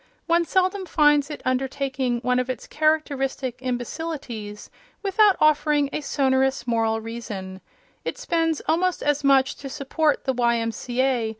One 0.25 0.45
seldom 0.45 0.87
finds 0.87 1.29
it 1.29 1.43
undertaking 1.45 2.21
one 2.21 2.39
of 2.39 2.49
its 2.49 2.65
characteristic 2.65 3.59
imbecilities 3.61 4.71
without 5.03 5.37
offering 5.39 5.91
a 5.93 6.01
sonorous 6.01 6.65
moral 6.65 6.99
reason; 6.99 7.61
it 8.03 8.17
spends 8.17 8.63
almost 8.67 9.03
as 9.03 9.23
much 9.23 9.55
to 9.57 9.69
support 9.69 10.23
the 10.25 10.33
Y. 10.33 10.57
M. 10.57 10.71
C. 10.71 11.01
A. 11.03 11.29